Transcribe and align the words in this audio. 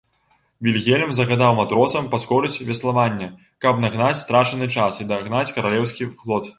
Вільгельм 0.67 1.11
загадаў 1.17 1.51
матросам 1.59 2.09
паскорыць 2.15 2.61
веславанне, 2.71 3.29
каб 3.67 3.85
нагнаць 3.87 4.19
страчаны 4.27 4.73
час 4.77 5.01
і 5.03 5.09
дагнаць 5.17 5.49
каралеўскі 5.57 6.15
флот. 6.21 6.45